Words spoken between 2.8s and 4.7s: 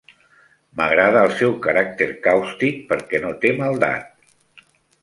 perquè no té maldat.